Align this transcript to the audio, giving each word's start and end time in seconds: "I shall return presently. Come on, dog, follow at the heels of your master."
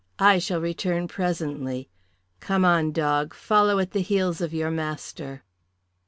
"I 0.17 0.39
shall 0.39 0.59
return 0.59 1.07
presently. 1.07 1.87
Come 2.39 2.65
on, 2.65 2.91
dog, 2.91 3.35
follow 3.35 3.77
at 3.77 3.91
the 3.91 4.01
heels 4.01 4.41
of 4.41 4.51
your 4.51 4.71
master." 4.71 5.43